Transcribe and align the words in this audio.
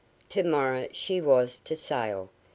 To 0.29 0.41
morrow 0.41 0.87
she 0.91 1.21
was 1.21 1.59
to 1.59 1.75
sail! 1.75 2.31